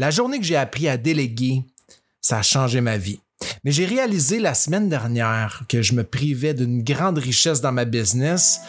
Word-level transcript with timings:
La 0.00 0.10
journée 0.10 0.38
que 0.38 0.46
j'ai 0.46 0.56
appris 0.56 0.88
à 0.88 0.96
déléguer, 0.96 1.62
ça 2.22 2.38
a 2.38 2.42
changé 2.42 2.80
ma 2.80 2.96
vie. 2.96 3.20
Mais 3.64 3.70
j'ai 3.70 3.84
réalisé 3.84 4.40
la 4.40 4.54
semaine 4.54 4.88
dernière 4.88 5.64
que 5.68 5.82
je 5.82 5.92
me 5.92 6.04
privais 6.04 6.54
d'une 6.54 6.82
grande 6.82 7.18
richesse 7.18 7.60
dans 7.60 7.70
ma 7.70 7.84
business 7.84 8.62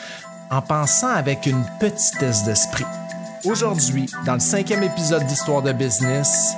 en 0.50 0.62
pensant 0.62 1.08
avec 1.08 1.46
une 1.46 1.64
petitesse 1.80 2.44
d'esprit. 2.44 2.84
Aujourd'hui, 3.46 4.08
dans 4.26 4.34
le 4.34 4.42
cinquième 4.42 4.84
épisode 4.84 5.26
d'Histoire 5.26 5.62
de 5.62 5.72
business, 5.72 6.52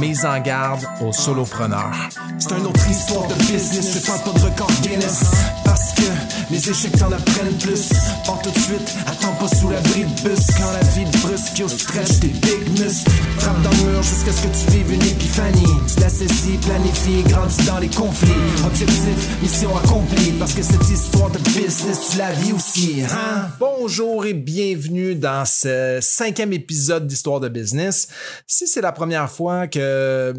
mise 0.00 0.26
en 0.26 0.40
garde 0.40 0.84
aux 1.00 1.12
solopreneurs. 1.12 1.94
C'est 2.40 2.58
une 2.58 2.66
autre 2.66 2.90
histoire 2.90 3.28
de 3.28 3.34
business, 3.34 4.00
je 4.00 4.04
parle 4.04 4.24
pas 4.24 4.32
de 4.32 4.44
record 4.44 4.72
Guinness. 4.82 5.30
Parce 5.64 5.92
que 5.92 6.02
les 6.50 6.70
échecs 6.70 6.96
t'en 6.98 7.12
apprennent 7.12 7.56
plus. 7.58 7.90
Pars 8.26 8.40
tout 8.42 8.50
de 8.50 8.58
suite, 8.58 8.94
attends 9.06 9.34
pas 9.34 9.48
sous 9.48 9.68
l'abri 9.70 10.04
de 10.04 10.28
bus. 10.28 10.46
Quand 10.58 10.72
la 10.72 10.80
vie 10.90 11.10
te 11.10 11.18
brusque, 11.18 11.58
yo, 11.58 11.68
stretch 11.68 12.20
tes 12.20 12.28
big 12.28 12.80
muscles. 12.80 13.10
Frappe 13.38 13.62
dans 13.62 13.70
le 13.70 13.92
mur 13.92 14.02
jusqu'à 14.02 14.32
ce 14.32 14.42
que 14.42 14.48
tu 14.48 14.70
vives 14.76 14.92
une 14.92 15.02
épiphanie. 15.02 15.74
Tu 15.92 16.00
la 16.00 16.08
saisis, 16.08 16.58
planifie, 16.62 17.22
grandis 17.24 17.64
dans 17.66 17.78
les 17.78 17.88
conflits. 17.88 18.32
Objectif, 18.66 19.42
mission 19.42 19.76
accomplie. 19.76 20.32
Parce 20.38 20.54
que 20.54 20.62
cette 20.62 20.88
histoire 20.88 21.30
de 21.30 21.38
business, 21.38 22.10
tu 22.10 22.18
la 22.18 22.32
vis 22.32 22.52
aussi, 22.52 23.02
hein? 23.02 23.48
Bonjour 23.58 24.26
et 24.26 24.34
bienvenue 24.34 25.14
dans 25.14 25.44
ce 25.44 25.98
cinquième 26.00 26.52
épisode 26.52 27.06
d'Histoire 27.06 27.40
de 27.40 27.48
business. 27.48 28.08
Si 28.46 28.66
c'est 28.66 28.80
la 28.80 28.92
première 28.92 29.30
fois 29.30 29.66
que 29.66 30.34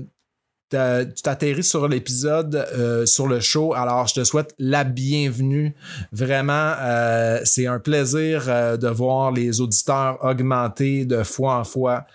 tu 0.70 1.22
t'atterris 1.24 1.64
sur 1.64 1.88
l'épisode, 1.88 2.56
euh, 2.56 3.06
sur 3.06 3.28
le 3.28 3.40
show, 3.40 3.74
alors 3.74 4.08
je 4.08 4.16
te 4.16 4.24
souhaite 4.24 4.54
la 4.60 4.84
bienvenue. 4.84 5.74
Vraiment, 6.12 6.74
euh, 6.80 7.40
c'est 7.44 7.66
un 7.66 7.80
plaisir 7.80 8.46
euh, 8.48 8.78
de 8.78 8.88
voir 8.88 9.32
les 9.32 9.62
auditeurs 9.62 10.24
augmenter 10.24 11.06
de 11.06 11.24
fois 11.24 11.60
en 11.60 11.64
fois. 11.64 12.06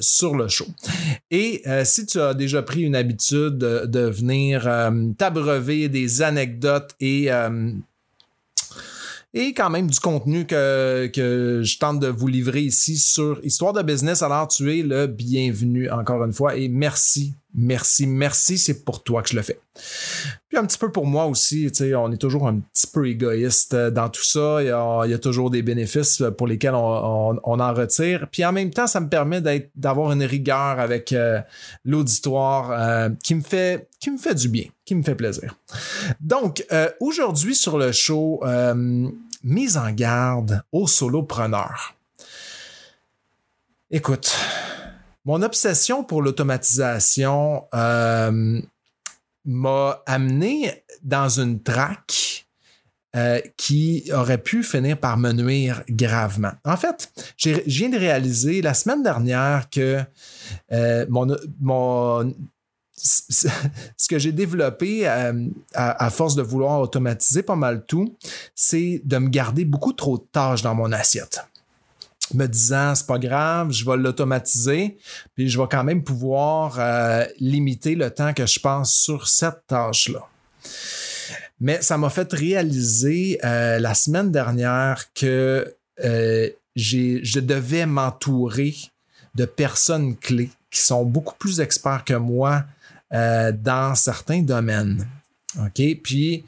sur 0.00 0.34
le 0.34 0.48
show. 0.48 0.66
Et 1.30 1.62
si 1.84 2.06
tu 2.06 2.18
as 2.18 2.32
déjà 2.32 2.62
pris 2.62 2.80
une 2.80 2.96
habitude 2.96 3.58
de, 3.58 4.08
venir 4.08 4.62
t'abreuver 5.18 5.90
des 5.90 6.22
anecdotes 6.22 6.92
et 7.00 7.28
et 9.34 9.52
quand 9.52 9.68
même 9.68 9.90
du 9.90 10.00
contenu 10.00 10.46
que, 10.46 11.10
que 11.12 11.60
je 11.62 11.78
tente 11.78 12.00
de 12.00 12.06
vous 12.06 12.28
livrer 12.28 12.62
ici 12.62 12.96
sur 12.96 13.44
Histoire 13.44 13.72
de 13.72 13.82
business. 13.82 14.22
Alors, 14.22 14.48
tu 14.48 14.72
es 14.72 14.82
le 14.82 15.06
bienvenu 15.08 15.90
encore 15.90 16.24
une 16.24 16.32
fois 16.32 16.56
et 16.56 16.68
merci, 16.68 17.34
merci, 17.54 18.06
merci, 18.06 18.58
c'est 18.58 18.84
pour 18.84 19.02
toi 19.02 19.22
que 19.22 19.30
je 19.30 19.36
le 19.36 19.42
fais. 19.42 19.58
Puis 20.48 20.58
un 20.58 20.64
petit 20.64 20.78
peu 20.78 20.92
pour 20.92 21.06
moi 21.06 21.26
aussi, 21.26 21.70
on 21.96 22.12
est 22.12 22.16
toujours 22.16 22.46
un 22.46 22.60
petit 22.60 22.86
peu 22.86 23.08
égoïste 23.08 23.74
dans 23.74 24.08
tout 24.08 24.24
ça. 24.24 24.62
Il 24.62 24.66
y 24.66 25.14
a, 25.14 25.18
toujours 25.18 25.50
des 25.50 25.62
bénéfices 25.62 26.22
pour 26.36 26.46
lesquels 26.46 26.74
on, 26.74 27.38
en 27.44 27.74
retire. 27.74 28.28
Puis 28.30 28.44
en 28.44 28.52
même 28.52 28.70
temps, 28.70 28.86
ça 28.86 29.00
me 29.00 29.08
permet 29.08 29.40
d'avoir 29.74 30.12
une 30.12 30.22
rigueur 30.22 30.78
avec 30.78 31.12
euh, 31.12 31.40
l'auditoire 31.84 32.70
euh, 32.70 33.08
qui 33.22 33.34
me 33.34 33.40
fait 33.40 33.88
qui 34.04 34.10
me 34.10 34.18
fait 34.18 34.34
du 34.34 34.50
bien, 34.50 34.66
qui 34.84 34.94
me 34.94 35.02
fait 35.02 35.14
plaisir. 35.14 35.56
Donc, 36.20 36.64
euh, 36.72 36.90
aujourd'hui 37.00 37.54
sur 37.54 37.78
le 37.78 37.90
show, 37.90 38.38
euh, 38.44 39.08
mise 39.42 39.78
en 39.78 39.90
garde 39.92 40.62
aux 40.72 40.86
solopreneurs. 40.86 41.94
Écoute, 43.90 44.36
mon 45.24 45.42
obsession 45.42 46.04
pour 46.04 46.22
l'automatisation 46.22 47.64
euh, 47.74 48.60
m'a 49.44 50.02
amené 50.06 50.84
dans 51.02 51.40
une 51.40 51.62
traque 51.62 52.46
euh, 53.16 53.40
qui 53.56 54.10
aurait 54.12 54.42
pu 54.42 54.62
finir 54.62 54.98
par 54.98 55.16
me 55.16 55.32
nuire 55.32 55.82
gravement. 55.88 56.52
En 56.64 56.76
fait, 56.76 57.10
je 57.36 57.50
viens 57.66 57.88
de 57.88 57.98
réaliser 57.98 58.60
la 58.60 58.74
semaine 58.74 59.02
dernière 59.02 59.70
que 59.70 60.02
euh, 60.72 61.06
mon, 61.08 62.34
ce 62.96 64.08
que 64.08 64.18
j'ai 64.18 64.32
développé 64.32 65.06
à 65.06 66.10
force 66.10 66.34
de 66.34 66.42
vouloir 66.42 66.80
automatiser 66.80 67.42
pas 67.42 67.56
mal 67.56 67.84
tout, 67.86 68.16
c'est 68.54 69.00
de 69.04 69.18
me 69.18 69.28
garder 69.28 69.64
beaucoup 69.64 69.92
trop 69.92 70.18
de 70.18 70.24
tâches 70.30 70.62
dans 70.62 70.74
mon 70.74 70.92
assiette. 70.92 71.44
Me 72.32 72.46
disant, 72.46 72.94
c'est 72.94 73.06
pas 73.06 73.18
grave, 73.18 73.70
je 73.70 73.84
vais 73.84 73.96
l'automatiser, 73.96 74.96
puis 75.34 75.48
je 75.48 75.60
vais 75.60 75.66
quand 75.70 75.84
même 75.84 76.02
pouvoir 76.02 76.76
euh, 76.78 77.24
limiter 77.38 77.94
le 77.94 78.10
temps 78.10 78.32
que 78.32 78.46
je 78.46 78.58
passe 78.58 78.92
sur 78.92 79.28
cette 79.28 79.66
tâche-là. 79.66 80.26
Mais 81.60 81.82
ça 81.82 81.98
m'a 81.98 82.08
fait 82.10 82.32
réaliser 82.32 83.38
euh, 83.44 83.78
la 83.78 83.94
semaine 83.94 84.32
dernière 84.32 85.12
que 85.14 85.76
euh, 86.02 86.48
je 86.74 87.40
devais 87.40 87.86
m'entourer 87.86 88.74
de 89.34 89.44
personnes 89.44 90.16
clés 90.16 90.50
qui 90.70 90.80
sont 90.80 91.04
beaucoup 91.04 91.34
plus 91.36 91.60
experts 91.60 92.04
que 92.04 92.14
moi 92.14 92.64
dans 93.12 93.94
certains 93.94 94.42
domaines. 94.42 95.06
OK? 95.60 95.82
Puis, 96.02 96.44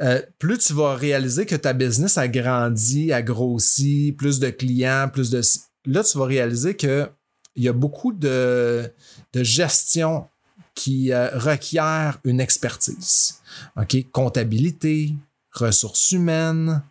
euh, 0.00 0.22
plus 0.38 0.58
tu 0.58 0.74
vas 0.74 0.94
réaliser 0.94 1.44
que 1.44 1.56
ta 1.56 1.72
business 1.72 2.18
a 2.18 2.28
grandi, 2.28 3.12
a 3.12 3.20
grossi, 3.22 4.14
plus 4.16 4.38
de 4.38 4.50
clients, 4.50 5.08
plus 5.12 5.30
de. 5.30 5.40
Là, 5.86 6.04
tu 6.04 6.18
vas 6.18 6.26
réaliser 6.26 6.76
qu'il 6.76 7.08
y 7.56 7.68
a 7.68 7.72
beaucoup 7.72 8.12
de, 8.12 8.92
de 9.32 9.42
gestion 9.42 10.28
qui 10.74 11.12
euh, 11.12 11.28
requiert 11.36 12.20
une 12.22 12.40
expertise. 12.40 13.40
OK? 13.76 13.96
Comptabilité, 14.12 15.14
ressources 15.50 16.12
humaines, 16.12 16.82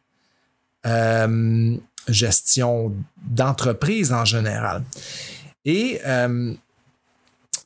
euh, 0.85 1.77
gestion 2.09 2.93
d'entreprise 3.25 4.11
en 4.11 4.25
général. 4.25 4.83
Et, 5.63 5.99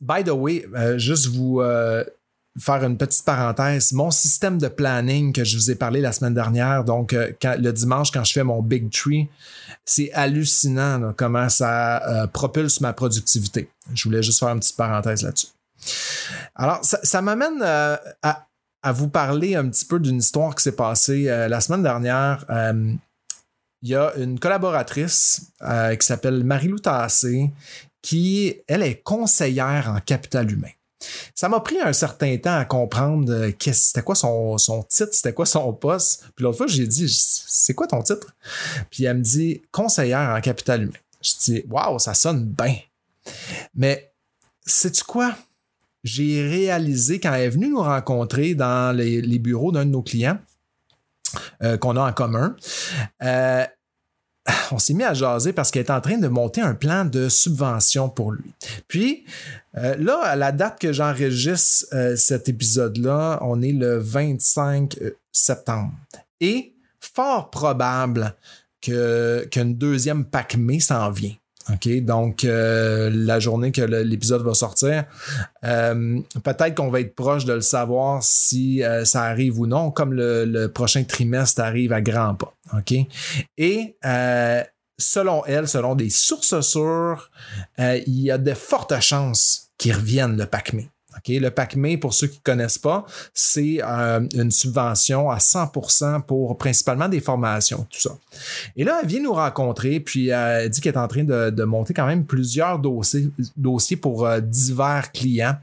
by 0.01 0.23
the 0.23 0.31
way, 0.31 0.65
juste 0.97 1.27
vous 1.27 1.61
faire 2.59 2.83
une 2.83 2.97
petite 2.97 3.23
parenthèse, 3.25 3.93
mon 3.93 4.11
système 4.11 4.57
de 4.57 4.67
planning 4.67 5.31
que 5.31 5.43
je 5.43 5.55
vous 5.55 5.71
ai 5.71 5.75
parlé 5.75 6.01
la 6.01 6.11
semaine 6.11 6.33
dernière, 6.33 6.83
donc 6.83 7.13
euh, 7.13 7.31
le 7.43 7.71
dimanche 7.71 8.11
quand 8.11 8.23
je 8.23 8.33
fais 8.33 8.43
mon 8.43 8.61
Big 8.61 8.91
Tree, 8.91 9.29
c'est 9.85 10.11
hallucinant 10.11 11.13
comment 11.15 11.47
ça 11.47 12.05
euh, 12.05 12.27
propulse 12.27 12.81
ma 12.81 12.91
productivité. 12.93 13.69
Je 13.93 14.03
voulais 14.03 14.21
juste 14.21 14.39
faire 14.39 14.49
une 14.49 14.59
petite 14.59 14.75
parenthèse 14.75 15.23
là-dessus. 15.23 15.47
Alors, 16.55 16.79
ça, 16.83 17.21
m'amène 17.21 17.61
euh, 17.63 17.95
à, 18.21 18.91
vous 18.91 19.07
parler 19.07 19.55
un 19.55 19.67
petit 19.69 19.85
peu 19.85 19.99
d'une 19.99 20.17
histoire 20.17 20.53
qui 20.53 20.63
s'est 20.63 20.75
passée 20.75 21.23
la 21.23 21.61
semaine 21.61 21.83
dernière. 21.83 22.45
Il 23.81 23.89
y 23.89 23.95
a 23.95 24.13
une 24.17 24.39
collaboratrice 24.39 25.51
qui 25.99 26.05
s'appelle 26.05 26.43
Marie-Lou 26.43 26.79
Tassé 26.79 27.49
qui, 28.03 28.55
elle, 28.67 28.83
est 28.83 29.01
conseillère 29.01 29.91
en 29.95 29.99
capital 29.99 30.51
humain. 30.51 30.69
Ça 31.35 31.49
m'a 31.49 31.59
pris 31.59 31.79
un 31.79 31.93
certain 31.93 32.37
temps 32.37 32.57
à 32.57 32.65
comprendre 32.65 33.31
euh, 33.31 33.51
c'était 33.59 34.03
quoi 34.03 34.15
son, 34.15 34.57
son 34.57 34.83
titre, 34.83 35.13
c'était 35.13 35.33
quoi 35.33 35.45
son 35.45 35.73
poste. 35.73 36.25
Puis 36.35 36.43
l'autre 36.43 36.57
fois, 36.57 36.67
j'ai 36.67 36.87
dit, 36.87 37.07
c'est 37.09 37.73
quoi 37.73 37.87
ton 37.87 38.01
titre? 38.01 38.35
Puis 38.89 39.05
elle 39.05 39.17
me 39.17 39.23
dit, 39.23 39.61
conseillère 39.71 40.35
en 40.35 40.41
capital 40.41 40.83
humain. 40.83 40.91
Je 41.21 41.31
dis, 41.39 41.63
waouh, 41.69 41.99
ça 41.99 42.13
sonne 42.13 42.45
bien. 42.45 42.75
Mais, 43.75 44.11
sais-tu 44.65 45.03
quoi? 45.03 45.35
J'ai 46.03 46.47
réalisé 46.47 47.19
quand 47.19 47.33
elle 47.33 47.43
est 47.43 47.49
venue 47.49 47.69
nous 47.69 47.81
rencontrer 47.81 48.55
dans 48.55 48.95
les, 48.95 49.21
les 49.21 49.39
bureaux 49.39 49.71
d'un 49.71 49.85
de 49.85 49.91
nos 49.91 50.01
clients 50.01 50.39
euh, 51.63 51.77
qu'on 51.77 51.95
a 51.95 52.09
en 52.09 52.13
commun, 52.13 52.55
euh, 53.23 53.65
on 54.71 54.77
s'est 54.77 54.93
mis 54.93 55.03
à 55.03 55.13
jaser 55.13 55.53
parce 55.53 55.71
qu'elle 55.71 55.85
est 55.85 55.91
en 55.91 56.01
train 56.01 56.17
de 56.17 56.27
monter 56.27 56.61
un 56.61 56.73
plan 56.73 57.05
de 57.05 57.29
subvention 57.29 58.09
pour 58.09 58.31
lui. 58.31 58.53
Puis, 58.87 59.25
euh, 59.77 59.95
là, 59.97 60.19
à 60.23 60.35
la 60.35 60.51
date 60.51 60.79
que 60.79 60.91
j'enregistre 60.93 61.85
euh, 61.93 62.15
cet 62.15 62.49
épisode-là, 62.49 63.39
on 63.41 63.61
est 63.61 63.71
le 63.71 63.97
25 63.97 64.97
septembre. 65.31 65.93
Et 66.39 66.73
fort 66.99 67.49
probable 67.49 68.35
qu'une 68.81 69.75
deuxième 69.75 70.25
PAC-ME 70.25 70.79
s'en 70.79 71.11
vient. 71.11 71.35
OK, 71.73 72.01
donc 72.01 72.43
euh, 72.43 73.09
la 73.13 73.39
journée 73.39 73.71
que 73.71 73.81
l'épisode 73.81 74.43
va 74.43 74.53
sortir, 74.53 75.05
euh, 75.63 76.19
peut-être 76.43 76.75
qu'on 76.75 76.89
va 76.89 77.01
être 77.01 77.15
proche 77.15 77.45
de 77.45 77.53
le 77.53 77.61
savoir 77.61 78.23
si 78.23 78.83
euh, 78.83 79.05
ça 79.05 79.23
arrive 79.23 79.59
ou 79.59 79.67
non, 79.67 79.91
comme 79.91 80.13
le, 80.13 80.67
prochain 80.67 81.03
trimestre 81.03 81.61
arrive 81.61 81.93
à 81.93 82.01
grands 82.01 82.35
pas. 82.35 82.53
OK? 82.77 82.93
Et 83.57 83.95
selon 84.97 85.43
elle, 85.45 85.67
selon 85.67 85.95
des 85.95 86.09
sources 86.09 86.61
sûres, 86.61 87.31
il 87.77 88.21
y 88.21 88.31
a 88.31 88.37
de 88.37 88.53
fortes 88.53 88.99
chances 89.01 89.71
qu'ils 89.77 89.93
reviennent 89.93 90.37
le 90.37 90.45
PACME. 90.45 90.83
OK? 91.17 91.27
Le 91.27 91.49
PACME, 91.49 91.97
pour 91.99 92.13
ceux 92.13 92.27
qui 92.27 92.37
ne 92.37 92.43
connaissent 92.43 92.77
pas, 92.77 93.05
c'est 93.33 93.79
euh, 93.83 94.25
une 94.33 94.51
subvention 94.51 95.29
à 95.29 95.37
100% 95.37 96.23
pour 96.23 96.57
principalement 96.57 97.09
des 97.09 97.19
formations, 97.19 97.85
tout 97.89 97.99
ça. 97.99 98.17
Et 98.75 98.83
là, 98.83 98.99
elle 99.01 99.07
vient 99.07 99.21
nous 99.21 99.33
rencontrer, 99.33 99.99
puis 99.99 100.31
euh, 100.31 100.61
elle 100.63 100.69
dit 100.69 100.81
qu'elle 100.81 100.95
est 100.95 100.97
en 100.97 101.07
train 101.07 101.23
de, 101.23 101.63
monter 101.63 101.93
quand 101.93 102.07
même 102.07 102.25
plusieurs 102.25 102.79
dossiers, 102.79 103.97
pour 103.97 104.25
euh, 104.25 104.39
divers 104.41 105.11
clients 105.11 105.57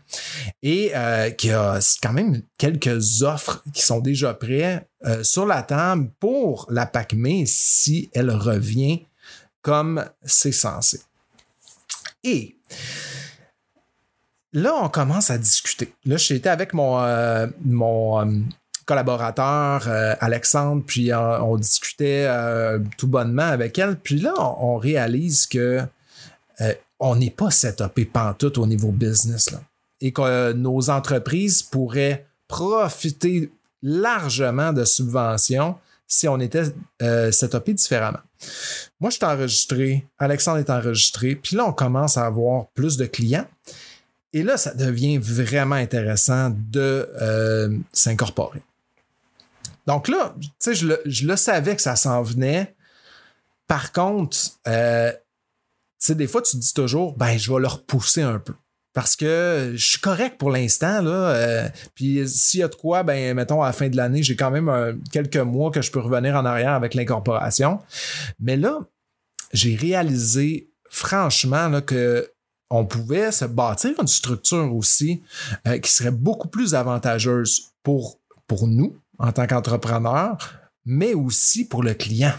et 0.62 0.93
qu'il 1.37 1.51
y 1.51 1.53
a 1.53 1.79
quand 2.03 2.12
même 2.12 2.43
quelques 2.56 3.23
offres 3.23 3.62
qui 3.73 3.83
sont 3.83 4.01
déjà 4.01 4.33
prêtes 4.35 4.87
sur 5.23 5.47
la 5.47 5.62
table 5.62 6.11
pour 6.21 6.67
la 6.71 6.87
PACME 6.87 7.44
si 7.47 8.11
elle 8.15 8.31
revient 8.31 9.03
comme 9.62 10.05
c'est 10.23 10.53
censé. 10.53 11.01
Et 12.25 12.56
là, 14.53 14.75
on 14.83 14.89
commence 14.89 15.31
à 15.31 15.39
discuter. 15.39 15.93
Là, 16.05 16.17
j'étais 16.17 16.49
avec 16.49 16.73
mon, 16.75 17.00
euh, 17.00 17.47
euh, 17.47 18.41
collaborateur 18.87 19.87
euh, 19.87 20.15
Alexandre, 20.21 20.83
puis 20.87 21.12
on 21.15 21.56
discutait 21.56 22.29
tout 22.97 23.06
bonnement 23.06 23.43
avec 23.43 23.79
elle. 23.79 23.97
Puis 23.97 24.19
là, 24.21 24.35
on, 24.39 24.77
réalise 24.77 25.47
que 25.47 25.83
on 26.99 27.15
n'est 27.15 27.31
pas 27.31 27.50
setupé 27.50 28.06
pantoute 28.06 28.59
au 28.59 28.67
niveau 28.67 28.91
business. 28.91 29.50
Et 30.00 30.12
que 30.12 30.53
nos 30.53 30.91
entreprises 30.91 31.62
pourraient 31.62 32.27
profiter 32.47 33.53
largement 33.83 34.73
de 34.73 34.85
subventions 34.85 35.77
si 36.06 36.27
on 36.27 36.41
était 36.41 36.65
setupé 37.31 37.75
différemment. 37.75 38.21
Moi, 39.01 39.11
je 39.11 39.17
suis 39.17 39.25
enregistré, 39.25 40.06
Alexandre 40.19 40.59
est 40.59 40.71
enregistré, 40.71 41.35
puis 41.35 41.56
là, 41.56 41.67
on 41.67 41.73
commence 41.73 42.17
à 42.17 42.25
avoir 42.25 42.69
plus 42.69 42.97
de 42.97 43.06
clients. 43.06 43.47
Et 44.33 44.43
là, 44.43 44.57
ça 44.57 44.75
devient 44.75 45.19
vraiment 45.19 45.77
intéressant 45.77 46.51
de 46.51 47.09
euh, 47.21 47.77
s'incorporer. 47.93 48.63
Donc 49.87 50.09
là, 50.09 50.35
tu 50.39 50.49
sais, 50.59 50.75
je 50.75 51.27
le, 51.27 51.37
savais 51.37 51.75
que 51.75 51.81
ça 51.83 51.97
s'en 51.97 52.23
venait. 52.23 52.75
Par 53.67 53.93
contre, 53.93 54.37
euh, 54.67 55.13
tu 55.99 56.15
des 56.15 56.27
fois, 56.27 56.43
tu 56.43 56.57
te 56.57 56.63
dis 56.63 56.75
toujours, 56.75 57.17
ben, 57.17 57.39
je 57.39 57.51
vais 57.51 57.61
le 57.61 57.69
repousser 57.69 58.23
un 58.23 58.39
peu. 58.39 58.55
Parce 58.93 59.17
que 59.17 59.73
je 59.77 59.87
suis 59.87 60.01
correct 60.01 60.37
pour 60.39 60.51
l'instant, 60.51 61.01
là. 61.01 61.31
Euh, 61.31 61.69
puis 61.95 62.29
s'il 62.29 62.61
y 62.61 62.63
a 62.63 62.69
de 62.69 62.75
quoi, 62.75 63.03
ben, 63.05 63.35
mettons, 63.35 63.63
à 63.63 63.67
la 63.67 63.73
fin 63.73 63.89
de 63.89 63.97
l'année, 63.97 64.23
j'ai 64.23 64.37
quand 64.37 64.51
même 64.51 65.01
quelques 65.11 65.37
mois 65.37 65.71
que 65.71 65.81
je 65.81 65.91
peux 65.91 66.01
revenir 66.01 66.35
en 66.35 66.45
arrière 66.45 66.73
avec 66.73 66.95
l'incorporation. 66.95 67.81
Mais 68.41 68.57
là, 68.57 68.81
j'ai 69.53 69.75
réalisé 69.75 70.71
franchement 70.91 71.81
que 71.81 72.31
on 72.70 72.87
pouvait 72.87 73.32
se 73.32 73.44
bâtir 73.44 73.94
une 74.00 74.09
structure 74.09 74.75
aussi 74.75 75.23
euh, 75.67 75.79
qui 75.79 75.91
serait 75.91 76.11
beaucoup 76.11 76.49
plus 76.49 76.75
avantageuse 76.75 77.73
pour, 77.82 78.19
nous 78.62 78.97
en 79.19 79.32
tant 79.32 79.47
qu'entrepreneurs, 79.47 80.38
mais 80.85 81.15
aussi 81.15 81.67
pour 81.67 81.82
le 81.82 81.94
client. 81.94 82.35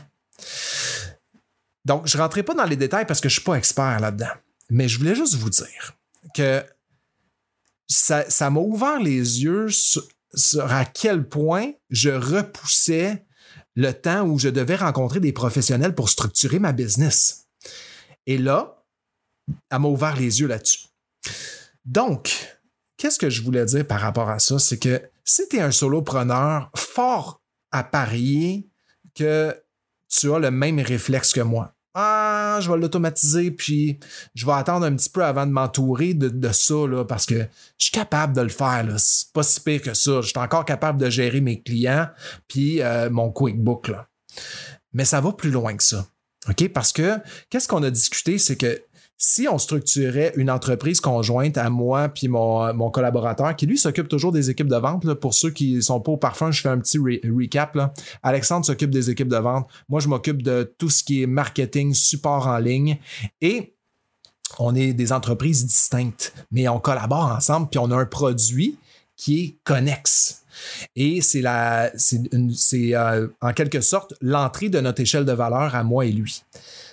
Donc, 1.86 2.08
je 2.08 2.18
ne 2.18 2.22
rentrerai 2.22 2.44
pas 2.44 2.54
dans 2.54 2.66
les 2.66 2.76
détails 2.76 3.06
parce 3.06 3.22
que 3.22 3.30
je 3.30 3.36
ne 3.36 3.40
suis 3.40 3.46
pas 3.46 3.56
expert 3.56 4.00
là-dedans, 4.00 4.34
mais 4.70 4.88
je 4.88 4.98
voulais 4.98 5.16
juste 5.16 5.36
vous 5.36 5.50
dire 5.50 5.94
que 6.34 6.64
ça 7.88 8.50
m'a 8.50 8.60
ouvert 8.60 9.00
les 9.00 9.44
yeux 9.44 9.70
sur 9.70 10.04
à 10.72 10.86
quel 10.86 11.28
point 11.28 11.72
je 11.90 12.10
repoussais 12.10 13.26
le 13.76 13.92
temps 13.94 14.28
où 14.28 14.38
je 14.38 14.50
devais 14.50 14.76
rencontrer 14.76 15.20
des 15.20 15.32
professionnels 15.32 15.96
pour 15.96 16.10
structurer 16.10 16.60
ma 16.60 16.72
business. 16.72 17.48
Et 18.28 18.38
là, 18.38 18.79
elle 19.70 19.80
m'a 19.80 19.88
ouvert 19.88 20.16
les 20.16 20.40
yeux 20.40 20.48
là-dessus. 20.48 20.88
Donc, 21.86 22.60
qu'est-ce 22.98 23.20
que 23.20 23.30
je 23.30 23.42
voulais 23.42 23.66
dire 23.66 23.86
par 23.86 24.02
rapport 24.02 24.30
à 24.30 24.40
ça? 24.40 24.60
C'est 24.60 24.80
que 24.80 25.02
si 25.24 25.48
tu 25.48 25.58
es 25.58 25.62
un 25.62 25.72
solopreneur, 25.72 26.72
fort 26.76 27.42
à 27.72 27.84
parier 27.84 28.68
que 29.16 29.56
tu 30.10 30.34
as 30.34 30.40
le 30.40 30.52
même 30.52 30.80
réflexe 30.80 31.34
que 31.34 31.42
moi. 31.42 31.76
Ah, 31.96 32.60
je 32.62 32.72
vais 32.72 32.78
l'automatiser, 32.78 33.52
puis 33.52 34.00
je 34.36 34.46
vais 34.46 34.54
attendre 34.54 34.86
un 34.86 34.96
petit 34.96 35.10
peu 35.10 35.24
avant 35.24 35.46
de 35.46 35.52
m'entourer 35.52 36.14
de, 36.14 36.52
ça, 36.52 36.76
parce 37.08 37.26
que 37.26 37.40
je 37.78 37.86
suis 37.86 37.92
capable 37.92 38.34
de 38.34 38.42
le 38.42 38.50
faire. 38.50 38.86
C'est 38.98 39.32
pas 39.34 39.44
si 39.44 39.60
pire 39.60 39.82
que 39.82 39.94
ça. 39.94 40.22
Je 40.22 40.28
suis 40.28 40.38
encore 40.38 40.66
capable 40.66 41.00
de 41.00 41.10
gérer 41.10 41.42
mes 41.42 41.62
clients, 41.62 42.08
puis 42.48 42.82
euh, 42.82 43.10
mon 43.10 43.32
QuickBook. 43.32 43.92
Mais 44.94 45.06
ça 45.06 45.20
va 45.20 45.34
plus 45.34 45.52
loin 45.52 45.76
que 45.76 45.84
ça. 45.84 46.08
OK? 46.48 46.70
Parce 46.70 46.94
que 46.94 47.18
qu'est-ce 47.50 47.68
qu'on 47.68 47.84
a 47.84 47.92
discuté, 47.92 48.38
c'est 48.38 48.56
que 48.56 48.82
si 49.22 49.50
on 49.50 49.58
structurait 49.58 50.32
une 50.38 50.50
entreprise 50.50 51.02
conjointe 51.02 51.58
à 51.58 51.70
moi 51.70 52.08
puis 52.08 52.30
mon, 52.30 52.90
collaborateur 52.90 53.54
qui 53.56 53.66
lui 53.66 53.78
s'occupe 53.78 54.08
toujours 54.08 54.32
des 54.32 54.50
équipes 54.50 54.70
de 54.70 54.78
vente, 54.78 55.14
pour 55.16 55.34
ceux 55.34 55.52
qui 55.52 55.84
sont 55.84 56.00
pas 56.00 56.14
au 56.14 56.18
parfum, 56.18 56.52
je 56.52 56.62
fais 56.62 56.70
un 56.70 56.80
petit 56.80 56.98
recap. 56.98 57.78
Alexandre 58.24 58.66
s'occupe 58.66 58.90
des 58.90 59.10
équipes 59.10 59.28
de 59.28 59.36
vente. 59.36 59.68
Moi, 59.90 60.00
je 60.00 60.08
m'occupe 60.08 60.42
de 60.42 60.74
tout 60.78 60.90
ce 60.90 61.04
qui 61.04 61.22
est 61.22 61.28
marketing, 61.28 61.94
support 61.94 62.48
en 62.48 62.58
ligne 62.60 62.98
et 63.42 63.76
on 64.58 64.74
est 64.74 64.94
des 64.94 65.12
entreprises 65.12 65.66
distinctes, 65.66 66.34
mais 66.50 66.70
on 66.70 66.80
collabore 66.80 67.36
ensemble 67.36 67.68
puis 67.70 67.78
on 67.78 67.92
a 67.92 67.98
un 67.98 68.06
produit 68.06 68.78
qui 69.18 69.44
est 69.44 69.58
connexe. 69.66 70.44
Et 70.96 71.22
c'est 71.22 71.44
euh, 71.46 73.28
en 73.42 73.54
quelque 73.54 73.82
sorte 73.82 74.14
l'entrée 74.22 74.70
de 74.70 74.80
notre 74.80 75.02
échelle 75.02 75.26
de 75.26 75.34
valeur 75.34 75.76
à 75.76 75.84
moi 75.84 76.06
et 76.06 76.12
lui. 76.12 76.44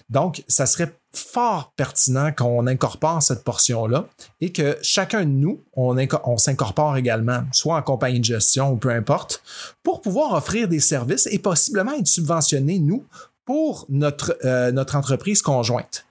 Donc, 0.09 0.45
ça 0.47 0.67
serait 0.67 0.93
fort 1.13 1.73
pertinent 1.77 2.31
qu'on 2.33 2.67
incorpore 2.67 3.23
cette 3.23 3.43
portion-là 3.43 4.07
et 4.41 4.53
que 4.53 4.77
chacun 4.83 5.25
de 5.25 5.31
nous, 5.31 5.65
on, 5.75 6.37
s'incorpore 6.37 6.97
également, 6.97 7.43
soit 7.53 7.77
en 7.77 7.83
compagnie 7.83 8.21
de 8.21 8.25
gestion 8.25 8.73
ou 8.73 8.77
peu 8.77 8.91
importe, 8.91 9.43
pour 9.83 10.01
pouvoir 10.03 10.35
offrir 10.35 10.69
des 10.69 10.81
services 10.81 11.27
et 11.31 11.39
possiblement 11.39 11.93
être 11.93 12.07
subventionné, 12.07 12.79
nous, 12.79 13.05
pour 13.45 13.87
notre, 13.89 14.37
euh, 14.45 14.71
notre 14.73 14.97
entreprise 14.97 15.43
conjointe. 15.43 16.05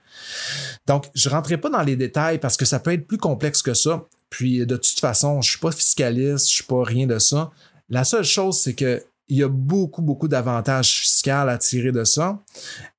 Donc, 0.87 1.05
je 1.13 1.29
ne 1.29 1.33
rentrerai 1.33 1.57
pas 1.57 1.69
dans 1.69 1.81
les 1.81 1.95
détails 1.95 2.39
parce 2.39 2.57
que 2.57 2.65
ça 2.65 2.79
peut 2.79 2.93
être 2.93 3.07
plus 3.07 3.17
complexe 3.17 3.61
que 3.61 3.73
ça. 3.73 4.05
Puis, 4.29 4.65
de 4.65 4.75
toute 4.75 4.99
façon, 4.99 5.41
je 5.41 5.47
ne 5.47 5.51
suis 5.51 5.59
pas 5.59 5.71
fiscaliste, 5.71 6.49
je 6.49 6.53
ne 6.53 6.55
suis 6.55 6.63
pas 6.63 6.83
rien 6.83 7.07
de 7.07 7.19
ça. 7.19 7.51
La 7.89 8.03
seule 8.03 8.23
chose, 8.23 8.57
c'est 8.57 8.73
que 8.73 9.03
il 9.27 9.37
y 9.37 9.43
a 9.43 9.47
beaucoup, 9.47 10.01
beaucoup 10.01 10.27
d'avantages 10.27 11.01
fiscaux 11.01 11.31
à 11.31 11.57
tirer 11.57 11.91
de 11.91 12.03
ça. 12.03 12.39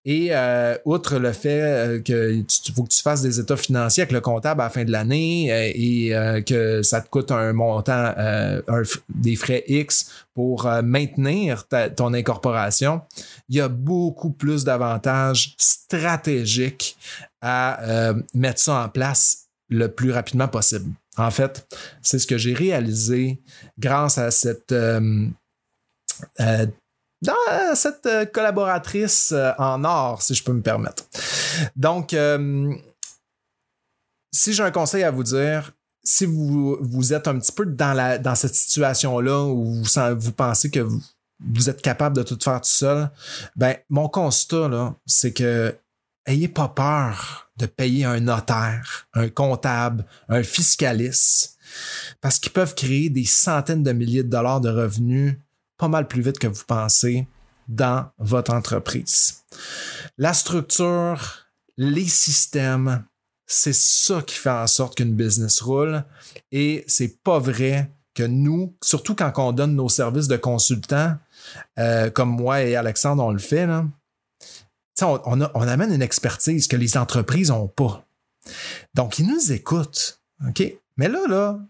Et 0.05 0.28
euh, 0.31 0.76
outre 0.84 1.19
le 1.19 1.32
fait 1.32 1.61
euh, 1.62 2.00
tu 2.00 2.73
faut 2.73 2.84
que 2.84 2.88
tu 2.88 3.02
fasses 3.02 3.23
des 3.23 3.40
états 3.40 3.56
financiers 3.56 4.02
avec 4.02 4.12
le 4.12 4.20
comptable 4.20 4.61
à 4.61 4.64
la 4.64 4.70
fin 4.70 4.84
de 4.84 4.93
l'année 4.93 5.52
euh, 5.52 5.73
et 5.75 6.44
que 6.44 6.82
ça 6.82 7.00
te 7.00 7.08
coûte 7.08 7.31
un 7.32 7.52
montant, 7.52 8.12
des 9.08 9.37
frais 9.37 9.64
X 9.67 10.26
pour 10.34 10.69
maintenir 10.82 11.64
ton 11.96 12.12
incorporation, 12.14 13.00
il 13.49 13.56
y 13.56 13.61
a 13.61 13.69
beaucoup 13.69 14.31
plus 14.31 14.64
d'avantages 14.64 15.55
stratégiques 15.58 16.96
à 17.40 18.12
mettre 18.34 18.61
ça 18.61 18.84
en 18.84 18.88
place 18.88 19.46
le 19.69 19.88
plus 19.88 20.12
rapidement 20.12 20.49
possible. 20.49 20.93
En 21.17 21.31
fait, 21.31 21.67
c'est 22.02 22.19
ce 22.19 22.26
que 22.26 22.38
j'ai 22.38 22.52
réalisé 22.52 23.40
grâce 23.78 24.19
à 24.19 24.31
cette 24.31 24.75
euh, 26.40 26.66
dans 27.22 27.74
cette 27.74 28.06
euh, 28.06 28.24
collaboratrice 28.26 29.32
euh, 29.32 29.52
en 29.58 29.84
or, 29.84 30.22
si 30.22 30.34
je 30.34 30.42
peux 30.42 30.52
me 30.52 30.62
permettre. 30.62 31.04
Donc, 31.74 32.14
si 34.32 34.52
j'ai 34.52 34.62
un 34.62 34.70
conseil 34.70 35.02
à 35.02 35.10
vous 35.10 35.22
dire, 35.22 35.72
si 36.04 36.26
vous, 36.26 36.76
vous 36.80 37.14
êtes 37.14 37.26
un 37.26 37.38
petit 37.38 37.52
peu 37.52 37.66
dans, 37.66 37.94
la, 37.94 38.18
dans 38.18 38.35
cette 38.35 38.54
situation-là 38.54 39.44
où 39.44 39.64
vous, 39.64 39.85
vous 40.18 40.32
pensez 40.32 40.70
que 40.70 40.80
vous, 40.80 41.70
êtes 41.70 41.82
capable 41.82 42.16
de 42.16 42.23
tout 42.23 42.38
faire 42.42 42.61
tout 42.61 42.68
seul, 42.68 43.11
ben, 43.56 43.76
mon 43.88 44.08
constat, 44.08 44.94
c'est 45.06 45.32
que 45.32 45.75
ayez 46.26 46.49
pas 46.49 46.68
peur 46.68 47.50
de 47.56 47.66
payer 47.66 48.04
un 48.04 48.20
notaire, 48.20 49.08
un 49.14 49.28
comptable, 49.28 50.04
un 50.28 50.42
fiscaliste, 50.42 51.56
parce 52.20 52.38
qu'ils 52.38 52.52
peuvent 52.52 52.75
créer 52.75 53.08
des 53.08 53.25
centaines 53.25 53.82
de 53.82 53.92
milliers 53.92 54.23
de 54.23 54.28
dollars 54.28 54.61
de 54.61 54.68
revenus 54.68 55.37
pas 55.78 55.88
mal 55.88 56.09
plus 56.09 56.23
vite 56.23 56.38
que 56.38 56.47
vous 56.47 56.64
pensez 56.66 57.26
dans 57.68 58.09
votre 58.18 58.52
entreprise. 58.52 59.45
La 60.18 60.33
structure, 60.33 61.47
les 61.76 62.06
systèmes, 62.06 63.04
c'est 63.47 63.75
ça 63.75 64.23
qui 64.23 64.37
fait 64.37 64.50
en 64.50 64.66
sorte 64.66 64.97
qu'une 64.97 65.14
business 65.14 65.61
roule 65.61 66.04
et 66.50 66.85
c'est 66.88 67.23
pas 67.23 67.38
vrai 67.38 67.90
que 68.14 68.23
nous, 68.23 68.75
surtout 68.83 69.14
quand 69.14 69.33
on 69.37 69.52
donne 69.52 69.75
nos 69.75 69.88
services 69.88 70.26
de 70.26 70.37
consultants, 70.37 71.16
euh, 71.78 72.11
comme 72.11 72.30
moi 72.30 72.62
et 72.62 72.75
Alexandre, 72.75 73.23
on 73.23 73.30
le 73.30 73.38
fait, 73.38 73.68
on, 75.02 75.40
amène 75.40 75.92
une 75.92 76.02
expertise 76.02 76.66
que 76.66 76.76
les 76.76 76.97
entreprises 76.97 77.50
n'ont 77.50 77.68
pas. 77.68 78.06
Donc, 78.95 79.18
ils 79.18 79.26
nous 79.26 79.52
écoutent. 79.52 80.23
OK? 80.49 80.62
Mais 80.97 81.09
là, 81.09 81.26
là, 81.28 81.61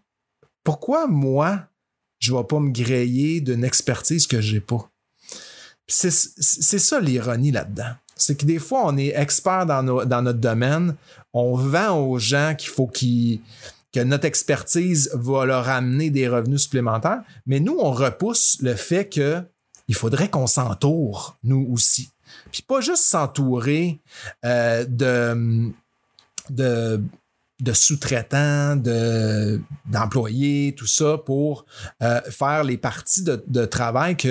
pourquoi 0.63 1.09
moi, 1.09 1.67
je 2.27 2.33
ne 2.33 2.39
vais 2.39 2.45
pas 2.45 2.59
me 2.59 2.71
griller 2.71 3.41
d'une 3.41 3.65
expertise 3.65 4.27
que 4.27 4.41
j'ai 4.41 4.61
pas. 4.61 4.91
C'est 5.87 6.11
ça 6.11 7.01
l'ironie 7.01 7.53
là-dedans. 7.53 7.93
C'est 8.17 8.37
que 8.37 8.47
des 8.47 8.59
fois, 8.59 8.83
on 8.85 8.97
est 8.97 9.15
expert 9.15 9.67
dans, 9.67 9.83
notre 9.85 10.41
domaine, 10.41 10.97
on 11.33 11.55
vend 11.55 11.97
aux 12.01 12.19
gens 12.19 12.55
qu'il 12.59 12.71
faut 12.71 12.89
que 12.89 14.03
notre 14.03 14.25
expertise 14.25 15.11
va 15.15 15.45
leur 15.45 15.69
amener 15.69 16.11
des 16.11 16.27
revenus 16.27 16.63
supplémentaires, 16.63 17.23
mais 17.47 17.61
nous, 17.61 17.77
on 17.79 17.93
repousse 17.93 18.57
le 18.61 18.75
fait 18.75 19.09
qu'il 19.09 19.95
faudrait 19.95 20.29
qu'on 20.29 20.49
s'entoure, 20.49 21.39
nous 21.45 21.69
aussi. 21.71 22.11
Puis 22.51 22.63
pas 22.63 22.81
juste 22.81 23.05
s'entourer 23.05 24.01
euh, 24.45 24.85
de, 24.89 25.71
de 26.51 27.01
de 27.61 27.73
sous-traitants, 27.73 28.77
de, 28.77 29.61
d'employés, 29.87 30.75
tout 30.77 30.87
ça 30.87 31.19
pour 31.19 31.65
euh, 32.03 32.21
faire 32.31 32.65
les 32.65 32.77
parties 32.77 33.23
de, 33.23 33.65
travail 33.65 34.17
qui 34.17 34.29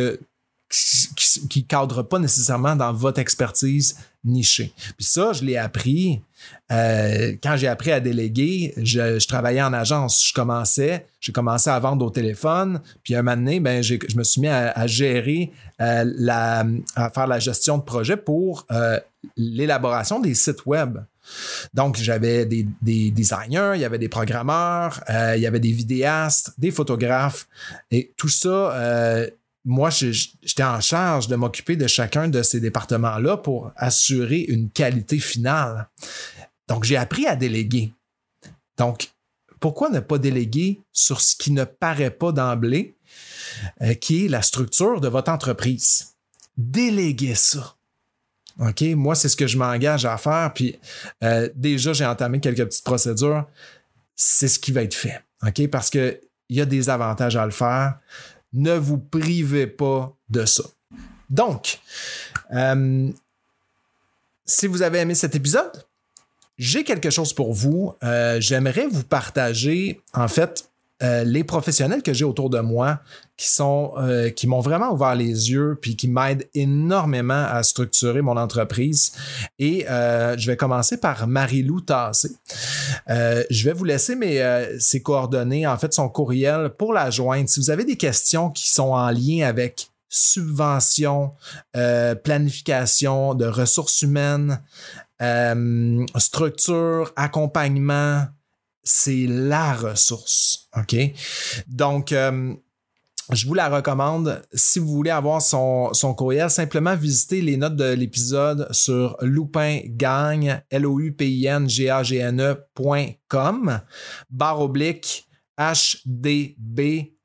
ne 0.70 1.62
cadrent 1.68 2.08
pas 2.08 2.20
nécessairement 2.20 2.76
dans 2.76 2.94
votre 2.94 3.20
expertise 3.20 3.98
niché. 4.24 4.74
Puis 4.98 5.06
ça, 5.06 5.34
je 5.34 5.44
l'ai 5.44 5.58
appris 5.58 6.22
euh, 6.72 7.36
quand 7.42 7.58
j'ai 7.58 7.68
appris 7.68 7.92
à 7.92 8.00
déléguer. 8.00 8.74
Je, 8.78 9.26
travaillais 9.28 9.62
en 9.62 9.74
agence. 9.74 10.24
Je 10.28 10.34
commençais, 10.34 11.08
j'ai 11.20 11.32
commencé 11.32 11.70
à 11.70 11.80
vendre 11.80 12.06
au 12.06 12.10
téléphone. 12.10 12.82
Puis 13.04 13.16
un 13.16 13.22
moment 13.24 13.38
donné, 13.38 13.60
ben, 13.60 13.82
je 13.84 13.98
me 14.16 14.24
suis 14.24 14.42
mis 14.42 14.48
à, 14.48 14.88
gérer, 14.88 15.52
euh, 15.82 16.04
la, 16.18 16.66
à 16.96 17.10
faire 17.10 17.28
la 17.28 17.40
gestion 17.40 17.78
de 17.78 17.84
projet 17.84 18.18
pour 18.18 18.68
l'élaboration 19.36 20.20
des 20.20 20.36
sites 20.36 20.66
web. 20.66 21.00
Donc, 21.74 21.98
j'avais 21.98 22.46
des, 22.46 22.66
designers, 23.12 23.74
il 23.76 23.82
y 23.82 23.86
avait 23.86 24.00
des 24.00 24.10
programmeurs, 24.10 25.04
il 25.10 25.42
y 25.42 25.48
avait 25.48 25.60
des 25.60 25.72
vidéastes, 25.72 26.54
des 26.58 26.72
photographes. 26.72 27.48
Et 27.92 28.14
tout 28.18 28.30
ça, 28.30 29.28
moi, 29.66 29.90
j'étais 29.90 30.64
en 30.64 30.80
charge 30.80 31.28
de 31.28 31.36
m'occuper 31.36 31.76
de 31.76 31.88
chacun 31.88 32.28
de 32.28 32.44
ces 32.44 32.60
départements-là 32.60 33.38
pour 33.38 33.72
assurer 33.76 34.42
une 34.42 34.70
qualité 34.70 35.18
finale. 35.18 35.90
Donc, 36.68 36.84
j'ai 36.84 36.98
appris 36.98 37.26
à 37.26 37.36
déléguer. 37.36 37.94
Donc, 38.78 39.12
pourquoi 39.60 39.90
ne 39.90 40.00
pas 40.00 40.20
déléguer 40.20 40.82
sur 40.92 41.22
ce 41.22 41.36
qui 41.36 41.52
ne 41.52 41.64
paraît 41.64 42.12
pas 42.12 42.32
d'emblée, 42.32 42.96
euh, 43.82 43.94
qui 43.96 44.26
est 44.26 44.28
la 44.28 44.44
structure 44.44 45.02
de 45.02 45.08
votre 45.08 45.32
entreprise? 45.32 46.14
Déléguer 46.58 47.36
ça. 47.36 47.76
OK? 48.60 48.82
Moi, 48.96 49.16
c'est 49.16 49.30
ce 49.30 49.36
que 49.36 49.48
je 49.48 49.58
m'engage 49.58 50.06
à 50.06 50.18
faire. 50.18 50.52
Puis, 50.54 50.80
euh, 51.24 51.50
déjà, 51.56 51.94
j'ai 51.94 52.06
entamé 52.06 52.40
quelques 52.40 52.66
petites 52.66 52.84
procédures. 52.84 53.46
C'est 54.16 54.48
ce 54.48 54.60
qui 54.60 54.72
va 54.72 54.84
être 54.84 54.94
fait. 54.94 55.22
OK? 55.46 55.68
Parce 55.68 55.90
qu'il 55.90 56.20
y 56.50 56.62
a 56.62 56.66
des 56.66 56.90
avantages 56.90 57.36
à 57.36 57.46
le 57.46 57.52
faire 57.52 57.96
ne 58.56 58.74
vous 58.74 58.98
privez 58.98 59.68
pas 59.68 60.16
de 60.30 60.46
ça. 60.46 60.64
Donc, 61.30 61.80
euh, 62.54 63.12
si 64.46 64.68
vous 64.68 64.82
avez 64.82 65.00
aimé 65.00 65.14
cet 65.14 65.36
épisode, 65.36 65.86
j'ai 66.58 66.84
quelque 66.84 67.10
chose 67.10 67.34
pour 67.34 67.54
vous. 67.54 67.94
Euh, 68.04 68.40
j'aimerais 68.40 68.88
vous 68.88 69.04
partager, 69.04 70.02
en 70.14 70.28
fait, 70.28 70.70
euh, 71.04 71.26
les 71.26 71.44
professionnels 71.44 72.02
que 72.02 72.14
j'ai 72.14 72.24
autour 72.24 72.50
de 72.50 72.60
moi 72.60 73.02
qui 73.36 73.50
sont 73.50 73.92
euh, 73.98 74.30
qui 74.30 74.48
m'ont 74.48 74.62
vraiment 74.62 74.94
ouvert 74.94 75.14
les 75.14 75.52
yeux 75.52 75.78
puis 75.82 75.98
qui 75.98 76.08
m'aident 76.08 76.48
énormément 76.54 77.34
à 77.50 77.64
structurer 77.64 78.22
mon 78.22 78.38
entreprise 78.38 79.12
et 79.60 79.86
euh, 79.90 80.38
je 80.38 80.50
vais 80.50 80.56
commencer 80.56 80.96
par 80.96 81.28
Marie-Lou 81.28 81.82
Tassé. 81.82 82.30
je 83.10 83.66
vais 83.66 83.74
vous 83.74 83.84
laisser 83.84 84.16
mes, 84.16 84.42
ses 84.80 85.02
coordonnées 85.02 85.68
en 85.68 85.78
fait 85.78 85.94
son 85.94 86.08
courriel 86.08 86.70
pour 86.78 86.94
la 86.94 87.10
joindre 87.10 87.50
si 87.50 87.60
vous 87.60 87.72
avez 87.72 87.84
des 87.84 87.98
questions 87.98 88.50
qui 88.50 88.70
sont 88.70 88.94
en 88.94 89.10
lien 89.10 89.46
avec 89.46 89.90
subvention, 90.08 91.34
planification 91.74 93.34
de 93.34 93.48
ressources 93.48 94.02
humaines, 94.02 94.62
structure, 96.16 97.12
accompagnement, 97.18 98.28
c'est 98.86 99.26
la 99.28 99.74
ressource. 99.74 100.70
OK? 100.78 100.96
Donc, 101.68 102.12
euh, 102.12 102.54
je 103.32 103.48
vous 103.48 103.56
la 103.56 103.70
recommande. 103.70 104.44
Si 104.54 104.78
vous 104.78 104.88
voulez 104.88 105.10
avoir 105.10 105.42
son, 105.42 105.92
son 105.94 106.14
courriel, 106.14 106.50
simplement 106.50 106.96
visitez 106.96 107.42
les 107.42 107.58
notes 107.58 107.76
de 107.76 107.92
l'épisode 107.94 108.68
sur 108.72 109.18
loupingang, 109.22 110.62
l 110.70 110.86
o 110.86 111.00
u 111.00 111.12
p 111.12 111.28
i 111.28 111.48
n 111.48 111.68
g 111.68 111.90
a 111.90 112.04
g 112.04 112.18
n 112.18 112.40
e.com, 112.40 113.82
barre 114.30 114.62
oblique 114.62 115.28
HDB, 115.58 117.16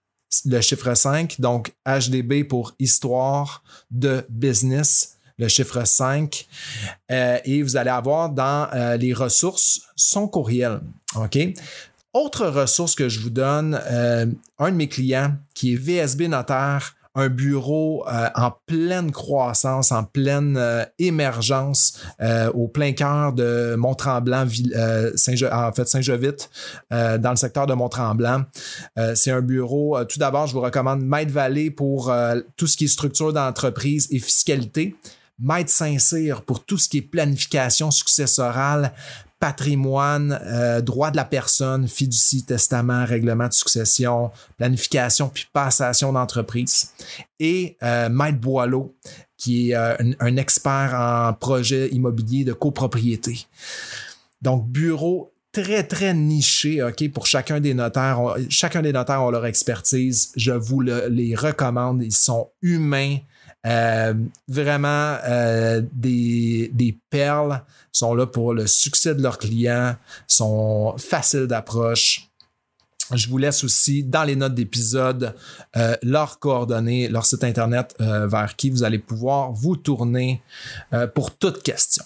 le 0.46 0.60
chiffre 0.60 0.94
5, 0.94 1.38
donc 1.40 1.74
HDB 1.84 2.44
pour 2.44 2.74
histoire 2.78 3.62
de 3.90 4.24
business 4.30 5.18
le 5.40 5.48
chiffre 5.48 5.84
5, 5.84 6.46
euh, 7.10 7.38
et 7.44 7.62
vous 7.62 7.76
allez 7.76 7.90
avoir 7.90 8.28
dans 8.28 8.68
euh, 8.74 8.96
les 8.96 9.14
ressources 9.14 9.80
son 9.96 10.28
courriel. 10.28 10.80
Autre 12.12 12.46
ressource 12.46 12.94
que 12.94 13.08
je 13.08 13.20
vous 13.20 13.30
donne, 13.30 13.80
euh, 13.90 14.26
un 14.58 14.70
de 14.70 14.76
mes 14.76 14.88
clients 14.88 15.32
qui 15.54 15.72
est 15.72 15.76
VSB 15.76 16.28
Notaire, 16.28 16.94
un 17.14 17.28
bureau 17.28 18.04
en 18.06 18.52
pleine 18.66 19.10
croissance, 19.10 19.90
en 19.90 20.04
pleine 20.04 20.86
émergence 21.00 22.00
au 22.54 22.68
plein 22.68 22.92
cœur 22.92 23.32
de 23.32 23.74
Mont-Tremblant, 23.76 24.46
Saint 25.16 25.34
en 25.50 25.72
fait 25.72 25.88
Saint-Jovite, 25.88 26.48
dans 26.90 27.30
le 27.30 27.36
secteur 27.36 27.66
de 27.66 27.74
Mont-Tremblant. 27.74 28.44
c'est 29.16 29.32
un 29.32 29.42
bureau, 29.42 30.02
tout 30.04 30.20
d'abord, 30.20 30.46
je 30.46 30.52
vous 30.52 30.60
recommande 30.60 31.02
Maître 31.02 31.32
Vallée 31.32 31.72
pour 31.72 32.14
tout 32.56 32.68
ce 32.68 32.76
qui 32.76 32.84
est 32.84 32.88
structure 32.88 33.32
d'entreprise 33.32 34.06
et 34.12 34.20
fiscalité. 34.20 34.94
Maître 35.40 35.70
Saint-Cyr 35.70 36.42
pour 36.42 36.64
tout 36.64 36.78
ce 36.78 36.88
qui 36.88 36.98
est 36.98 37.02
planification 37.02 37.90
successorale, 37.90 38.92
patrimoine, 39.40 40.38
euh, 40.44 40.82
droit 40.82 41.10
de 41.10 41.16
la 41.16 41.24
personne, 41.24 41.88
fiducie, 41.88 42.44
testament, 42.44 43.06
règlement 43.06 43.48
de 43.48 43.52
succession, 43.54 44.30
planification 44.58 45.30
puis 45.30 45.48
passation 45.50 46.12
d'entreprise. 46.12 46.92
Et 47.40 47.76
euh, 47.82 48.10
Maître 48.10 48.38
Boileau, 48.38 48.94
qui 49.38 49.70
est 49.70 49.74
euh, 49.74 49.96
un, 50.20 50.36
expert 50.36 50.94
en 50.94 51.32
projet 51.32 51.88
immobilier 51.88 52.44
de 52.44 52.52
copropriété. 52.52 53.46
Donc, 54.42 54.68
bureau 54.68 55.32
très, 55.52 55.84
très 55.84 56.12
niché, 56.12 56.82
OK, 56.82 57.10
pour 57.10 57.26
chacun 57.26 57.60
des 57.60 57.72
notaires. 57.72 58.20
chacun 58.50 58.82
des 58.82 58.92
notaires 58.92 59.22
ont 59.22 59.30
leur 59.30 59.46
expertise. 59.46 60.32
Je 60.36 60.52
vous 60.52 60.80
les 60.82 61.34
recommande. 61.34 62.02
Ils 62.02 62.14
sont 62.14 62.50
humains. 62.62 63.16
Euh, 63.66 64.14
vraiment 64.48 65.18
euh, 65.24 65.82
des, 65.92 66.98
perles 67.10 67.62
sont 67.92 68.14
là 68.14 68.26
pour 68.26 68.54
le 68.54 68.66
succès 68.66 69.14
de 69.14 69.22
leurs 69.22 69.38
clients, 69.38 69.96
sont 70.26 70.94
faciles 70.96 71.46
d'approche. 71.46 72.28
Je 73.12 73.28
vous 73.28 73.38
laisse 73.38 73.64
aussi 73.64 74.04
dans 74.04 74.22
les 74.22 74.36
notes 74.36 74.54
d'épisode 74.54 75.34
euh, 75.76 75.96
leurs 76.02 76.38
coordonnées, 76.38 77.08
leur 77.08 77.26
site 77.26 77.42
internet 77.42 77.94
vers 77.98 78.54
qui 78.54 78.70
vous 78.70 78.84
allez 78.84 79.00
pouvoir 79.00 79.52
vous 79.52 79.76
tourner 79.76 80.42
pour 81.14 81.36
toute 81.36 81.62
question. 81.64 82.04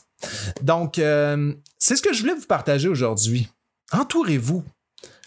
Donc, 0.63 0.95
c'est 0.95 1.97
ce 1.97 2.01
que 2.01 2.15
je 2.15 2.23
voulais 2.23 2.35
vous 2.35 2.47
partager 2.47 2.89
aujourd'hui. 2.89 3.51
Entourez-vous. 3.93 4.65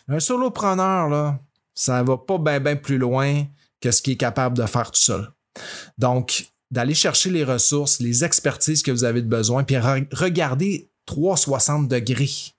Un 0.08 0.20
solopreneur, 0.20 1.10
là, 1.10 1.40
ça 1.76 2.02
va 2.02 2.18
pas 2.18 2.40
bien 2.40 2.76
plus 2.76 2.98
loin 2.98 3.44
que 3.80 3.92
ce 3.92 4.02
qu'il 4.02 4.14
est 4.14 4.18
capable 4.18 4.58
de 4.58 4.66
faire 4.66 4.90
tout 4.90 5.00
seul. 5.00 5.30
Donc, 5.98 6.48
d'aller 6.72 6.94
chercher 6.94 7.30
les 7.30 7.44
ressources, 7.44 8.00
les 8.00 8.24
expertises 8.24 8.84
que 8.84 8.92
vous 8.92 9.04
avez 9.04 9.22
besoin, 9.22 9.64
puis 9.64 9.78
regardez 9.78 10.88
360 11.06 11.88
degrés. 11.88 12.54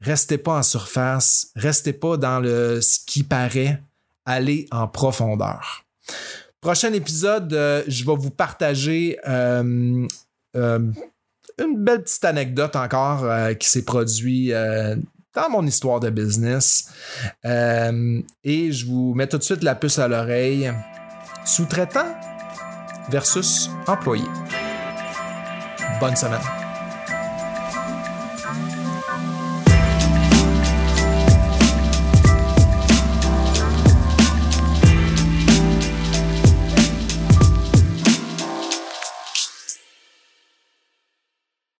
Restez 0.00 0.38
pas 0.38 0.58
en 0.58 0.62
surface, 0.62 1.50
restez 1.56 1.94
pas 1.94 2.16
dans 2.16 2.40
le 2.40 2.80
ce 2.80 2.98
qui 3.06 3.22
paraît, 3.22 3.80
allez 4.26 4.66
en 4.70 4.86
profondeur. 4.86 5.84
Prochain 6.60 6.92
épisode, 6.92 7.52
euh, 7.52 7.82
je 7.86 8.04
vais 8.04 8.16
vous 8.16 8.30
partager 8.30 9.18
euh, 9.28 10.06
euh, 10.56 10.78
une 11.58 11.84
belle 11.84 12.02
petite 12.02 12.24
anecdote 12.24 12.76
encore 12.76 13.26
qui 13.58 13.68
s'est 13.68 13.84
produite 13.84 14.52
dans 15.34 15.50
mon 15.50 15.66
histoire 15.66 16.00
de 16.00 16.10
business. 16.10 16.90
et 17.44 18.72
je 18.72 18.86
vous 18.86 19.14
mets 19.14 19.26
tout 19.26 19.38
de 19.38 19.42
suite 19.42 19.62
la 19.62 19.74
puce 19.74 19.98
à 19.98 20.08
l'oreille. 20.08 20.72
Sous-traitant 21.44 22.14
versus 23.08 23.70
employé. 23.86 24.24
Bonne 26.00 26.16
semaine. 26.16 26.63